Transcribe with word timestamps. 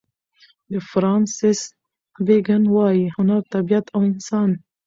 د 0.71 0.73
فرانسیس 0.89 1.61
بېکن 2.25 2.63
وايي: 2.75 3.03
هنر 3.17 3.41
طبیعت 3.55 3.85
او 3.95 4.01
انسان. 4.11 4.49